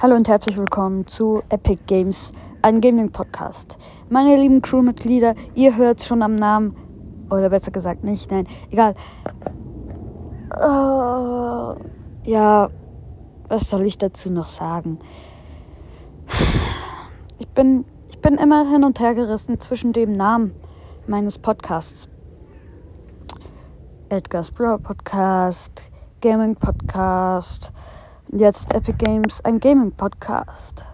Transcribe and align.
Hallo 0.00 0.14
und 0.14 0.28
herzlich 0.28 0.56
willkommen 0.56 1.08
zu 1.08 1.42
Epic 1.48 1.82
Games, 1.88 2.32
ein 2.62 2.80
Gaming 2.80 3.10
Podcast. 3.10 3.78
Meine 4.08 4.36
lieben 4.36 4.62
Crewmitglieder, 4.62 5.34
ihr 5.56 5.76
hört 5.76 6.04
schon 6.04 6.22
am 6.22 6.36
Namen, 6.36 6.76
oder 7.30 7.50
besser 7.50 7.72
gesagt 7.72 8.04
nicht, 8.04 8.30
nein, 8.30 8.46
egal. 8.70 8.94
Uh, 10.54 11.74
ja, 12.22 12.70
was 13.48 13.70
soll 13.70 13.82
ich 13.86 13.98
dazu 13.98 14.30
noch 14.30 14.46
sagen? 14.46 15.00
Ich 17.40 17.48
bin, 17.48 17.84
ich 18.08 18.20
bin 18.20 18.36
immer 18.36 18.70
hin 18.70 18.84
und 18.84 19.00
her 19.00 19.16
gerissen 19.16 19.58
zwischen 19.58 19.92
dem 19.92 20.12
Namen 20.12 20.54
meines 21.08 21.40
Podcasts. 21.40 22.08
Edgar's 24.10 24.52
Brawl 24.52 24.78
Podcast, 24.78 25.90
Gaming 26.20 26.54
Podcast, 26.54 27.72
jetzt 28.32 28.74
Epic 28.74 28.98
Games, 28.98 29.40
ein 29.44 29.60
Gaming 29.60 29.92
Podcast. 29.92 30.84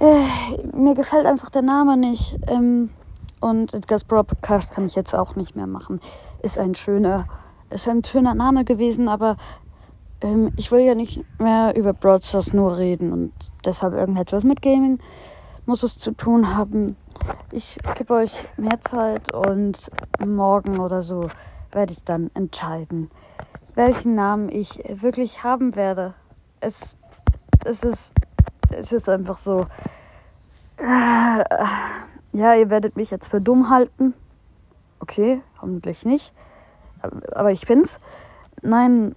Äh, 0.00 0.76
mir 0.76 0.94
gefällt 0.94 1.26
einfach 1.26 1.50
der 1.50 1.62
Name 1.62 1.96
nicht. 1.96 2.38
Ähm, 2.48 2.90
und 3.40 3.72
Edgar's 3.72 4.04
Brawl 4.04 4.24
Podcast 4.24 4.72
kann 4.72 4.86
ich 4.86 4.94
jetzt 4.94 5.14
auch 5.14 5.36
nicht 5.36 5.54
mehr 5.54 5.66
machen. 5.66 6.00
Ist 6.42 6.58
ein 6.58 6.74
schöner, 6.74 7.26
ist 7.70 7.88
ein 7.88 8.02
schöner 8.02 8.34
Name 8.34 8.64
gewesen, 8.64 9.08
aber 9.08 9.36
ähm, 10.20 10.52
ich 10.56 10.72
will 10.72 10.80
ja 10.80 10.94
nicht 10.94 11.24
mehr 11.38 11.76
über 11.76 11.94
Stars 12.20 12.52
nur 12.52 12.76
reden 12.76 13.12
und 13.12 13.32
deshalb 13.64 13.94
irgendetwas 13.94 14.42
mit 14.42 14.62
Gaming 14.62 14.98
muss 15.66 15.82
es 15.82 15.98
zu 15.98 16.12
tun 16.12 16.56
haben. 16.56 16.96
Ich 17.52 17.78
gebe 17.94 18.14
euch 18.14 18.48
mehr 18.56 18.80
Zeit 18.80 19.32
und 19.34 19.90
morgen 20.24 20.78
oder 20.78 21.02
so 21.02 21.28
werde 21.70 21.92
ich 21.92 22.02
dann 22.02 22.30
entscheiden 22.34 23.10
welchen 23.78 24.16
Namen 24.16 24.48
ich 24.48 24.82
wirklich 24.88 25.44
haben 25.44 25.76
werde. 25.76 26.14
Es, 26.60 26.96
es, 27.64 27.84
ist, 27.84 28.12
es 28.76 28.92
ist 28.92 29.08
einfach 29.08 29.38
so. 29.38 29.66
Ja, 32.32 32.54
ihr 32.54 32.70
werdet 32.70 32.96
mich 32.96 33.10
jetzt 33.10 33.28
für 33.28 33.40
dumm 33.40 33.70
halten. 33.70 34.14
Okay, 35.00 35.40
hoffentlich 35.62 36.04
nicht. 36.04 36.34
Aber 37.32 37.52
ich 37.52 37.66
bin's. 37.66 38.00
Nein, 38.62 39.14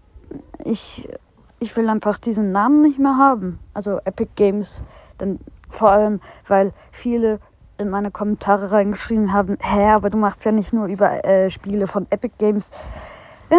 ich, 0.64 1.10
ich 1.60 1.76
will 1.76 1.90
einfach 1.90 2.20
diesen 2.20 2.52
Namen 2.52 2.82
nicht 2.82 3.00
mehr 3.00 3.18
haben. 3.18 3.60
Also 3.74 4.00
Epic 4.06 4.32
Games. 4.36 4.84
Denn 5.20 5.40
vor 5.70 5.90
allem, 5.90 6.22
weil 6.48 6.72
viele 6.92 7.40
in 7.80 7.90
meine 7.90 8.12
Kommentare 8.12 8.72
reingeschrieben 8.72 9.34
haben, 9.34 9.58
hä, 9.60 9.90
aber 9.90 10.12
du 10.12 10.18
machst 10.18 10.46
ja 10.46 10.52
nicht 10.52 10.72
nur 10.72 10.86
über 10.86 11.26
äh, 11.26 11.50
Spiele 11.50 11.88
von 11.88 12.06
Epic 12.12 12.36
Games. 12.38 12.70
Äh, 13.52 13.56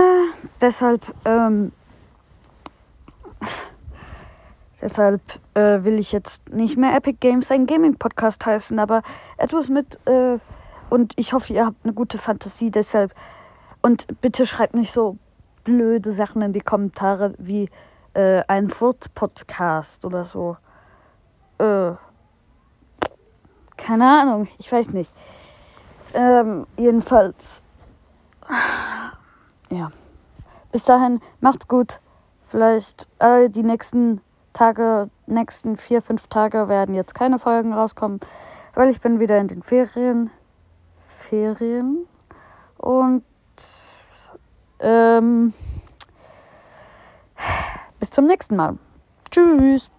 deshalb, 0.60 1.14
ähm, 1.24 1.70
deshalb 4.80 5.20
äh, 5.54 5.84
will 5.84 6.00
ich 6.00 6.12
jetzt 6.12 6.48
nicht 6.48 6.76
mehr 6.76 6.96
Epic 6.96 7.18
Games 7.20 7.50
ein 7.50 7.66
Gaming 7.66 7.96
Podcast 7.96 8.44
heißen, 8.44 8.78
aber 8.78 9.02
etwas 9.36 9.68
mit 9.68 10.00
äh, 10.06 10.38
und 10.92 11.14
ich 11.16 11.32
hoffe, 11.32 11.54
ihr 11.54 11.64
habt 11.64 11.84
eine 11.84 11.94
gute 11.94 12.18
Fantasie 12.18 12.70
deshalb. 12.70 13.14
Und 13.80 14.20
bitte 14.20 14.44
schreibt 14.44 14.74
nicht 14.74 14.92
so 14.92 15.16
blöde 15.64 16.12
Sachen 16.12 16.42
in 16.42 16.52
die 16.52 16.60
Kommentare 16.60 17.32
wie 17.38 17.70
äh, 18.12 18.42
ein 18.46 18.68
Furt-Podcast 18.68 20.04
oder 20.04 20.26
so. 20.26 20.58
Äh, 21.56 21.92
keine 23.78 24.06
Ahnung, 24.06 24.48
ich 24.58 24.70
weiß 24.70 24.90
nicht. 24.90 25.14
Ähm, 26.12 26.66
jedenfalls 26.76 27.62
ja. 29.72 29.90
Bis 30.70 30.84
dahin, 30.84 31.20
macht's 31.40 31.68
gut. 31.68 32.00
Vielleicht 32.42 33.08
äh, 33.18 33.48
die 33.48 33.62
nächsten 33.62 34.20
Tage, 34.52 35.08
nächsten 35.26 35.76
vier, 35.76 36.02
fünf 36.02 36.26
Tage 36.28 36.68
werden 36.68 36.94
jetzt 36.94 37.14
keine 37.14 37.38
Folgen 37.38 37.72
rauskommen, 37.72 38.20
weil 38.74 38.90
ich 38.90 39.00
bin 39.00 39.20
wieder 39.20 39.38
in 39.38 39.48
den 39.48 39.62
Ferien. 39.62 40.30
Ferien. 41.06 42.06
Und 42.76 43.24
ähm, 44.80 45.54
bis 47.98 48.10
zum 48.10 48.26
nächsten 48.26 48.56
Mal. 48.56 48.78
Tschüss. 49.30 49.91